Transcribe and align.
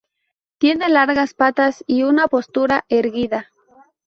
Tiene 0.57 0.89
largas 0.89 1.35
patas 1.35 1.83
y 1.85 2.01
una 2.01 2.27
postura 2.27 2.85
erguida. 2.89 3.51